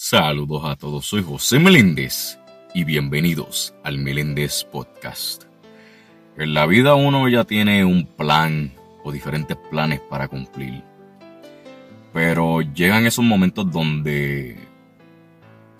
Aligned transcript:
Saludos 0.00 0.62
a 0.64 0.76
todos, 0.76 1.06
soy 1.06 1.24
José 1.24 1.58
Meléndez 1.58 2.38
y 2.72 2.84
bienvenidos 2.84 3.74
al 3.82 3.98
Meléndez 3.98 4.62
Podcast. 4.62 5.42
En 6.36 6.54
la 6.54 6.66
vida 6.66 6.94
uno 6.94 7.28
ya 7.28 7.42
tiene 7.42 7.84
un 7.84 8.06
plan 8.06 8.72
o 9.02 9.10
diferentes 9.10 9.56
planes 9.56 9.98
para 9.98 10.28
cumplir. 10.28 10.84
Pero 12.12 12.60
llegan 12.60 13.06
esos 13.06 13.24
momentos 13.24 13.72
donde 13.72 14.56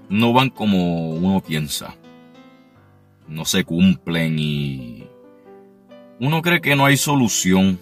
no 0.09 0.32
van 0.32 0.50
como 0.50 1.11
uno 1.11 1.41
piensa. 1.41 1.95
No 3.29 3.45
se 3.45 3.62
cumplen 3.62 4.37
y 4.37 5.07
uno 6.19 6.43
cree 6.43 6.61
que 6.61 6.75
no 6.75 6.87
hay 6.87 6.96
solución 6.96 7.79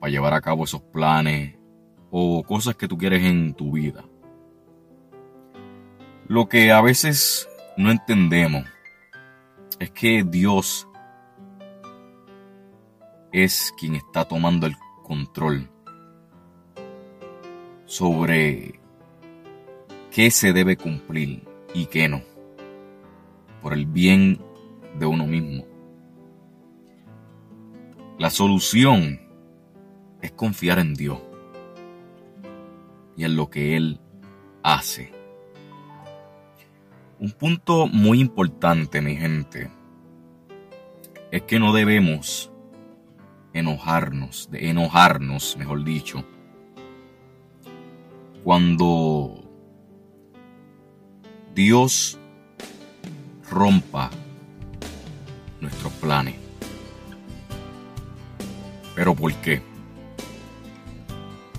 para 0.00 0.10
llevar 0.10 0.32
a 0.32 0.40
cabo 0.40 0.64
esos 0.64 0.80
planes 0.80 1.54
o 2.10 2.42
cosas 2.44 2.76
que 2.76 2.88
tú 2.88 2.96
quieres 2.96 3.22
en 3.22 3.52
tu 3.52 3.72
vida. 3.72 4.06
Lo 6.28 6.48
que 6.48 6.72
a 6.72 6.80
veces 6.80 7.48
no 7.76 7.92
entendemos 7.92 8.64
es 9.78 9.92
que 9.92 10.24
Dios 10.24 10.88
es 13.30 13.72
quien 13.78 13.94
está 13.94 14.24
tomando 14.24 14.66
el 14.66 14.74
control 15.04 15.70
sobre 17.84 18.80
qué 20.10 20.32
se 20.32 20.52
debe 20.52 20.76
cumplir 20.76 21.46
y 21.74 21.86
qué 21.86 22.08
no, 22.08 22.22
por 23.62 23.72
el 23.72 23.86
bien 23.86 24.40
de 24.98 25.06
uno 25.06 25.28
mismo. 25.28 25.64
La 28.18 28.30
solución 28.30 29.20
es 30.22 30.32
confiar 30.32 30.80
en 30.80 30.94
Dios 30.94 31.20
y 33.16 33.22
en 33.22 33.36
lo 33.36 33.48
que 33.48 33.76
Él 33.76 34.00
hace. 34.64 35.15
Un 37.18 37.30
punto 37.30 37.86
muy 37.86 38.20
importante, 38.20 39.00
mi 39.00 39.16
gente, 39.16 39.70
es 41.30 41.42
que 41.42 41.58
no 41.58 41.72
debemos 41.72 42.50
enojarnos, 43.54 44.50
de 44.50 44.68
enojarnos, 44.68 45.56
mejor 45.56 45.82
dicho, 45.82 46.24
cuando 48.44 49.42
Dios 51.54 52.18
rompa 53.50 54.10
nuestros 55.60 55.92
planes. 55.94 56.34
¿Pero 58.94 59.14
por 59.14 59.32
qué? 59.36 59.62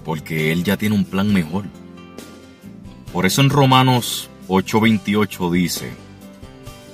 Porque 0.05 0.51
Él 0.51 0.63
ya 0.63 0.77
tiene 0.77 0.95
un 0.95 1.03
plan 1.03 1.33
mejor. 1.33 1.65
Por 3.11 3.25
eso 3.25 3.41
en 3.41 3.49
Romanos 3.49 4.29
8:28 4.47 5.51
dice, 5.51 5.91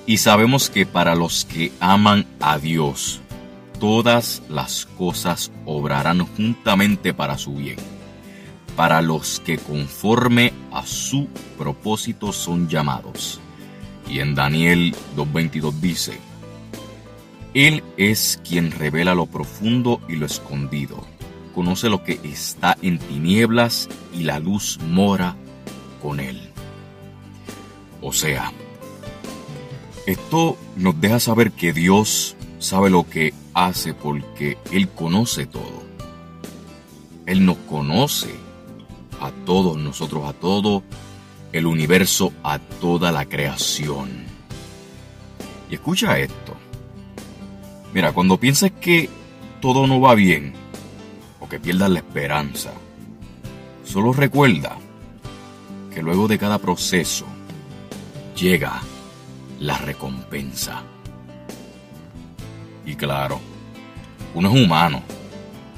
y 0.05 0.17
sabemos 0.17 0.69
que 0.69 0.85
para 0.85 1.15
los 1.15 1.45
que 1.45 1.71
aman 1.79 2.25
a 2.39 2.57
Dios, 2.57 3.21
todas 3.79 4.41
las 4.49 4.85
cosas 4.97 5.51
obrarán 5.65 6.25
juntamente 6.25 7.13
para 7.13 7.37
su 7.37 7.55
bien, 7.55 7.77
para 8.75 9.01
los 9.01 9.39
que 9.39 9.57
conforme 9.57 10.51
a 10.71 10.85
su 10.85 11.27
propósito 11.57 12.33
son 12.33 12.67
llamados. 12.67 13.39
Y 14.09 14.19
en 14.19 14.35
Daniel 14.35 14.95
2.22 15.15 15.73
dice, 15.79 16.19
Él 17.53 17.83
es 17.97 18.39
quien 18.47 18.71
revela 18.71 19.15
lo 19.15 19.25
profundo 19.25 20.01
y 20.09 20.15
lo 20.15 20.25
escondido, 20.25 21.05
conoce 21.55 21.87
lo 21.87 22.03
que 22.03 22.19
está 22.23 22.77
en 22.81 22.99
tinieblas 22.99 23.89
y 24.13 24.23
la 24.23 24.39
luz 24.39 24.79
mora 24.81 25.35
con 26.01 26.19
Él. 26.19 26.52
O 28.03 28.11
sea, 28.11 28.51
esto 30.05 30.57
nos 30.75 30.99
deja 30.99 31.19
saber 31.21 31.51
que 31.53 31.71
Dios 31.71 32.35
sabe 32.59 32.89
lo 32.89 33.09
que 33.09 33.33
hace 33.53 33.93
porque 33.93 34.57
Él 34.71 34.89
conoce 34.89 35.45
todo. 35.45 35.83
Él 37.25 37.45
nos 37.45 37.57
conoce 37.69 38.29
a 39.21 39.31
todos 39.45 39.77
nosotros, 39.77 40.25
a 40.25 40.33
todo 40.33 40.83
el 41.53 41.65
universo, 41.65 42.33
a 42.43 42.59
toda 42.59 43.13
la 43.13 43.25
creación. 43.25 44.09
Y 45.69 45.75
escucha 45.75 46.19
esto. 46.19 46.55
Mira, 47.93 48.11
cuando 48.11 48.37
pienses 48.37 48.73
que 48.73 49.09
todo 49.61 49.87
no 49.87 50.01
va 50.01 50.13
bien 50.13 50.53
o 51.39 51.47
que 51.47 51.57
pierdas 51.57 51.89
la 51.89 51.99
esperanza, 51.99 52.73
solo 53.85 54.11
recuerda 54.11 54.77
que 55.93 56.01
luego 56.01 56.27
de 56.27 56.37
cada 56.37 56.57
proceso 56.57 57.25
llega 58.35 58.81
la 59.59 59.77
recompensa. 59.77 60.83
Y 62.85 62.95
claro, 62.95 63.39
uno 64.33 64.49
es 64.53 64.63
humano 64.63 65.03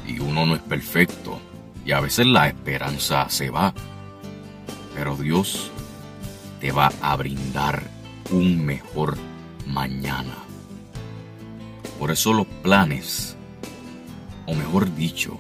y 0.08 0.20
uno 0.20 0.46
no 0.46 0.56
es 0.56 0.62
perfecto 0.62 1.40
y 1.86 1.92
a 1.92 2.00
veces 2.00 2.26
la 2.26 2.48
esperanza 2.48 3.30
se 3.30 3.50
va. 3.50 3.74
Pero 4.96 5.16
Dios 5.16 5.70
te 6.60 6.72
va 6.72 6.92
a 7.02 7.16
brindar 7.16 7.84
un 8.32 8.66
mejor 8.66 9.18
mañana. 9.68 10.36
Por 12.00 12.12
eso 12.12 12.34
los 12.34 12.48
planes, 12.64 13.36
o 14.46 14.56
mejor 14.56 14.94
dicho, 14.96 15.38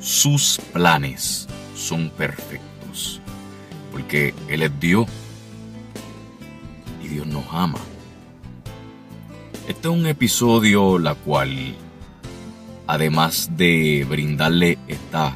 sus 0.00 0.58
planes 0.72 1.46
son 1.76 2.10
perfectos. 2.10 3.20
Porque 3.92 4.34
Él 4.48 4.62
es 4.62 4.80
Dios 4.80 5.06
Dios 7.12 7.26
nos 7.26 7.44
ama. 7.52 7.78
Este 9.68 9.88
es 9.88 9.94
un 9.94 10.06
episodio 10.06 10.98
la 10.98 11.14
cual, 11.14 11.74
además 12.86 13.50
de 13.56 14.06
brindarle 14.08 14.78
estas 14.88 15.34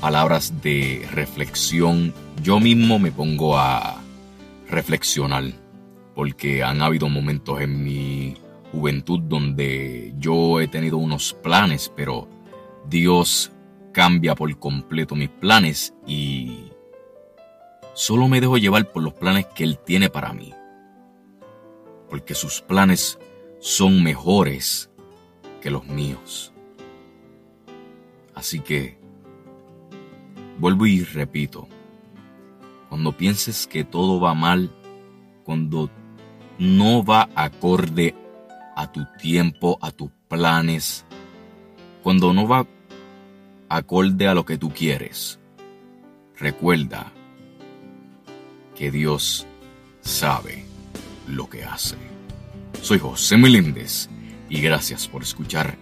palabras 0.00 0.52
de 0.62 1.08
reflexión, 1.12 2.12
yo 2.42 2.58
mismo 2.58 2.98
me 2.98 3.12
pongo 3.12 3.56
a 3.56 4.00
reflexionar, 4.68 5.44
porque 6.14 6.64
han 6.64 6.82
habido 6.82 7.08
momentos 7.08 7.60
en 7.60 7.84
mi 7.84 8.34
juventud 8.72 9.20
donde 9.20 10.12
yo 10.18 10.60
he 10.60 10.66
tenido 10.66 10.96
unos 10.96 11.34
planes, 11.34 11.90
pero 11.94 12.28
Dios 12.88 13.52
cambia 13.92 14.34
por 14.34 14.58
completo 14.58 15.14
mis 15.14 15.28
planes 15.28 15.94
y 16.04 16.70
solo 17.94 18.26
me 18.26 18.40
dejo 18.40 18.56
llevar 18.58 18.90
por 18.90 19.02
los 19.04 19.14
planes 19.14 19.46
que 19.54 19.62
Él 19.64 19.78
tiene 19.78 20.08
para 20.08 20.32
mí 20.32 20.52
porque 22.12 22.34
sus 22.34 22.60
planes 22.60 23.18
son 23.58 24.02
mejores 24.04 24.90
que 25.62 25.70
los 25.70 25.86
míos. 25.86 26.52
Así 28.34 28.60
que, 28.60 28.98
vuelvo 30.58 30.84
y 30.84 31.04
repito, 31.04 31.68
cuando 32.90 33.16
pienses 33.16 33.66
que 33.66 33.82
todo 33.84 34.20
va 34.20 34.34
mal, 34.34 34.70
cuando 35.42 35.88
no 36.58 37.02
va 37.02 37.30
acorde 37.34 38.14
a 38.76 38.92
tu 38.92 39.06
tiempo, 39.18 39.78
a 39.80 39.90
tus 39.90 40.10
planes, 40.28 41.06
cuando 42.02 42.34
no 42.34 42.46
va 42.46 42.66
acorde 43.70 44.28
a 44.28 44.34
lo 44.34 44.44
que 44.44 44.58
tú 44.58 44.68
quieres, 44.68 45.40
recuerda 46.36 47.10
que 48.76 48.90
Dios 48.90 49.46
sabe 50.02 50.71
lo 51.28 51.48
que 51.48 51.64
hace. 51.64 51.96
Soy 52.80 52.98
José 52.98 53.36
Meléndez 53.36 54.08
y 54.48 54.60
gracias 54.60 55.08
por 55.08 55.22
escuchar 55.22 55.76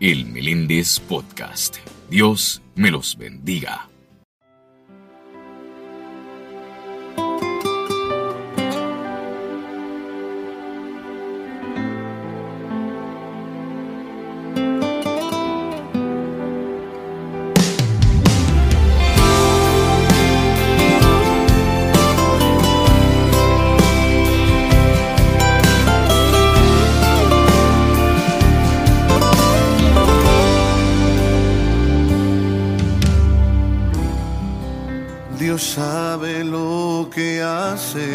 el 0.00 0.26
Meléndez 0.26 1.00
Podcast. 1.00 1.76
Dios 2.10 2.62
me 2.74 2.90
los 2.90 3.16
bendiga. 3.16 3.88
Sabe 36.06 36.44
lo 36.44 37.08
que 37.14 37.42
hace. 37.42 38.06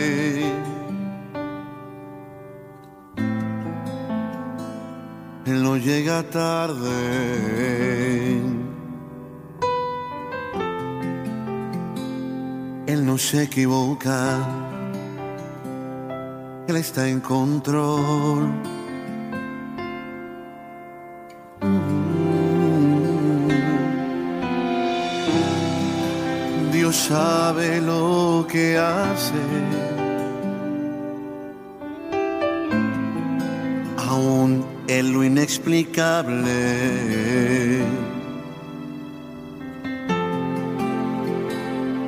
Él 5.52 5.58
no 5.68 5.76
llega 5.76 6.18
tarde. 6.40 6.94
Él 12.92 13.00
no 13.10 13.18
se 13.18 13.44
equivoca. 13.44 14.20
Él 16.70 16.76
está 16.78 17.10
en 17.10 17.20
control. 17.20 18.42
Sabe 27.52 27.82
lo 27.82 28.48
que 28.50 28.78
hace. 28.78 29.34
Aún 34.10 34.66
en 34.88 35.14
lo 35.14 35.24
inexplicable. 35.24 36.52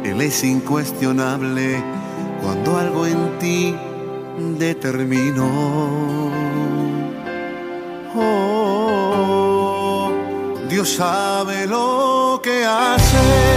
Él 0.06 0.22
es 0.22 0.44
incuestionable 0.46 1.84
cuando 2.42 2.78
algo 2.78 3.06
en 3.06 3.38
ti 3.40 3.76
determinó. 4.58 5.50
Oh, 8.16 10.10
Dios 10.70 10.90
sabe 10.90 11.68
lo 11.68 12.40
que 12.42 12.64
hace, 12.66 13.53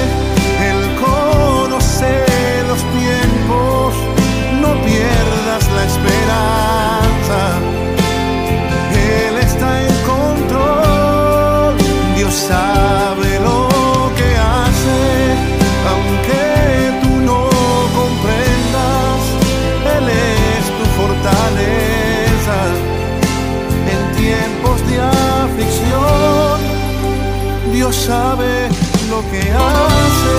sabe 28.07 28.69
lo 29.11 29.21
que 29.31 29.43
hace. 29.53 30.39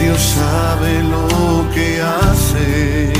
Dios 0.00 0.20
sabe 0.38 1.02
lo 1.14 1.70
que 1.74 1.88
hace. 2.00 3.12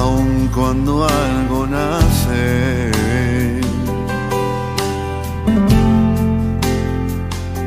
Aun 0.00 0.48
cuando 0.54 1.06
algo 1.06 1.66
nace. 1.66 2.90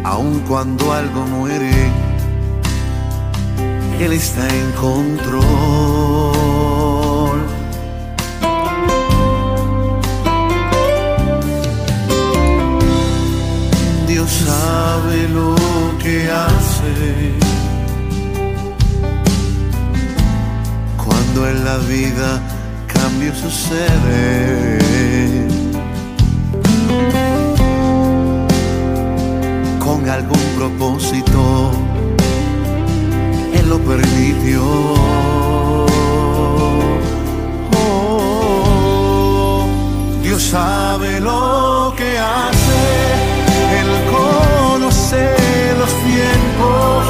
Aun 0.03 0.39
cuando 0.47 0.93
algo 0.93 1.21
muere. 1.27 1.72
Está 4.13 4.47
en 4.47 4.71
control. 4.73 5.41
Dios 14.07 14.31
sabe 14.45 15.27
lo 15.29 15.55
que 15.97 16.29
hace. 16.29 17.33
Cuando 21.03 21.49
en 21.49 21.65
la 21.65 21.77
vida 21.79 22.39
cambio 22.85 23.33
sucede. 23.33 24.77
Con 29.79 30.07
algún 30.07 30.45
propósito, 30.55 31.71
Lo 33.67 33.79
permitió. 33.79 34.61
Oh, 37.75 39.65
Dios 40.21 40.43
sabe 40.43 41.19
lo 41.19 41.93
que 41.97 42.19
hace, 42.19 42.81
Él 43.79 43.89
conoce 44.11 45.35
los 45.79 45.89
tiempos, 46.03 47.05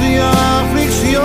de 0.00 0.20
aflicción. 0.20 1.22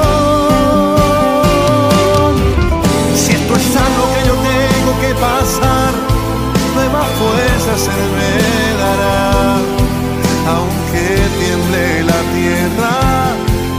Si 3.16 3.32
esto 3.34 3.56
es 3.56 3.76
algo 3.76 4.04
que 4.14 4.22
yo 4.28 4.36
tengo 4.36 4.94
que 5.02 5.14
pasar, 5.16 5.92
nuevas 6.76 7.08
fuerzas 7.20 7.88
Él 7.88 8.04
me 8.18 8.34
dará. 8.82 9.32
Aunque 10.56 11.04
tiemble 11.44 11.84
la 12.04 12.22
tierra, 12.36 12.96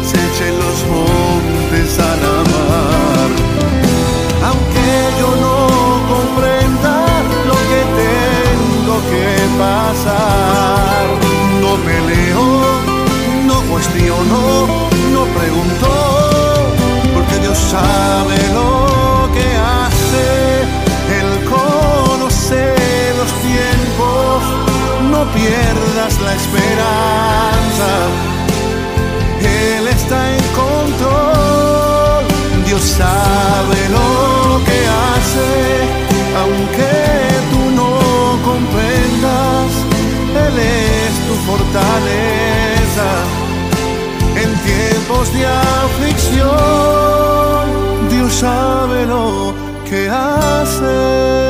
se 0.08 0.16
echen 0.16 0.54
los 0.58 0.78
sabe 17.70 18.38
lo 18.54 19.28
que 19.34 19.46
hace, 19.76 20.26
Él 21.18 21.30
conoce 21.44 22.62
los 23.18 23.30
tiempos, 23.48 24.42
no 25.12 25.20
pierdas 25.38 26.12
la 26.26 26.32
esperanza, 26.40 27.90
Él 29.40 29.86
está 29.88 30.18
en 30.36 30.44
control, 30.64 32.24
Dios 32.64 32.82
sabe 33.02 33.78
lo 33.96 34.64
que 34.66 34.78
hace, 35.04 35.50
aunque 36.42 36.92
tú 37.52 37.62
no 37.80 37.92
comprendas, 38.50 39.70
Él 40.46 40.56
es 40.58 41.12
tu 41.26 41.34
fortaleza. 41.48 43.08
En 44.42 44.50
tiempos 44.60 45.32
de 45.32 45.46
aflicción. 45.46 46.97
Sabe 48.30 49.04
lo 49.06 49.52
que 49.88 50.08
hace. 50.08 51.48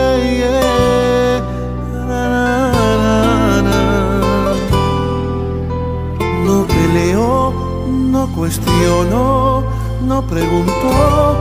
No 6.47 6.67
peleó, 6.67 7.53
no 7.89 8.29
cuestionó, 8.35 9.65
no 10.03 10.23
preguntó, 10.23 11.37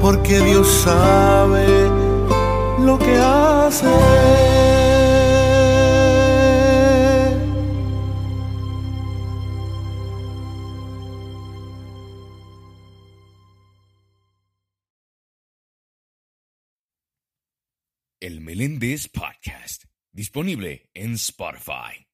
porque 0.00 0.38
Dios 0.40 0.68
sabe 0.84 1.66
lo 2.84 2.96
que 2.98 3.18
hace. 3.18 4.39
Meléndez 18.50 19.06
Podcast, 19.06 19.84
disponible 20.12 20.90
en 20.92 21.16
Spotify. 21.16 22.09